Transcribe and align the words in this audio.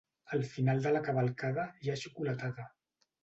Al 0.35 0.45
final 0.53 0.81
de 0.85 0.93
la 0.95 1.01
cavalcada 1.09 1.67
hi 1.83 1.91
ha 1.95 1.99
xocolatada. 2.05 2.67